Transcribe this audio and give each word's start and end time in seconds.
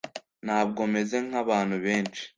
Ntabwo 0.45 0.81
meze 0.93 1.17
nkabantu 1.27 1.75
benshi 1.85 2.23